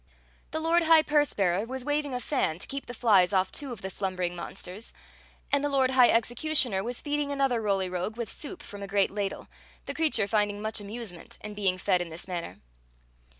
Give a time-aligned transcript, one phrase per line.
[0.49, 3.71] The lord high purse bearer was waving a fan to keep the flies off two
[3.71, 4.93] of the slumbering monsters;
[5.51, 9.11] and the lord high executioner was feeding another Roly Rogue with soup from a great
[9.11, 9.47] ladle,
[9.85, 12.57] the crea ture finding much amiuen^t an being fed in this manner.